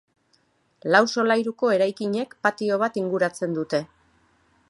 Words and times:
Lau 0.95 1.01
solairuko 1.15 1.69
eraikinek 1.75 2.35
patio 2.47 2.81
bat 2.85 2.99
inguratzen 3.05 3.57
dute. 3.61 3.83